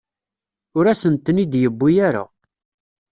Ur 0.77 0.85
asen-ten-id-yewwi 0.91 1.93
ara. 2.07 2.23